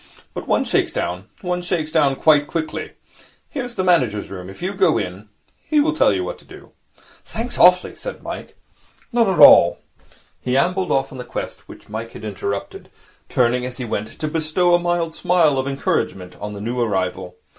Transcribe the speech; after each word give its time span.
But 0.33 0.47
one 0.47 0.63
shakes 0.63 0.91
down. 0.91 1.25
One 1.41 1.61
shakes 1.61 1.91
down 1.91 2.15
quite 2.15 2.47
quickly. 2.47 2.93
Here 3.51 3.63
is 3.63 3.75
the 3.75 3.83
manager's 3.83 4.31
room. 4.31 4.49
If 4.49 4.59
you 4.63 4.73
go 4.73 4.97
in, 4.97 5.29
he 5.59 5.79
will 5.79 5.93
tell 5.93 6.11
you 6.11 6.23
what 6.23 6.39
to 6.39 6.43
do.' 6.45 6.71
'Thanks 7.23 7.59
awfully,' 7.59 7.93
said 7.93 8.23
Mike. 8.23 8.57
'Not 9.13 9.27
at 9.27 9.37
all.' 9.37 9.77
He 10.41 10.57
ambled 10.57 10.91
off 10.91 11.11
on 11.11 11.19
the 11.19 11.23
quest 11.23 11.67
which 11.67 11.87
Mike 11.87 12.13
had 12.13 12.25
interrupted, 12.25 12.89
turning, 13.29 13.63
as 13.63 13.77
he 13.77 13.85
went, 13.85 14.07
to 14.19 14.27
bestow 14.27 14.73
a 14.73 14.79
mild 14.79 15.13
smile 15.13 15.59
of 15.59 15.67
encouragement 15.67 16.35
on 16.41 16.53
the 16.53 16.61
new 16.61 16.79
arrival. 16.79 17.35